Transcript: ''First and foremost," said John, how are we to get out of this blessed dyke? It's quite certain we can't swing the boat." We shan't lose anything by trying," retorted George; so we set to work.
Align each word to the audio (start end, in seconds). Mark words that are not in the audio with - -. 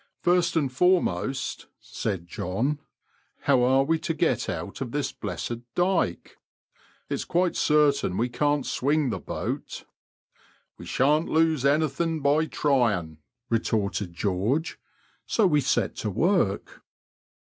''First 0.25 0.55
and 0.55 0.73
foremost," 0.73 1.67
said 1.79 2.25
John, 2.27 2.79
how 3.41 3.61
are 3.61 3.83
we 3.83 3.99
to 3.99 4.15
get 4.15 4.49
out 4.49 4.81
of 4.81 4.89
this 4.93 5.11
blessed 5.11 5.59
dyke? 5.75 6.37
It's 7.07 7.23
quite 7.23 7.55
certain 7.55 8.17
we 8.17 8.27
can't 8.27 8.65
swing 8.65 9.11
the 9.11 9.19
boat." 9.19 9.85
We 10.79 10.87
shan't 10.87 11.29
lose 11.29 11.65
anything 11.65 12.19
by 12.19 12.47
trying," 12.47 13.19
retorted 13.51 14.15
George; 14.15 14.79
so 15.27 15.45
we 15.45 15.61
set 15.61 15.95
to 15.97 16.09
work. 16.09 16.81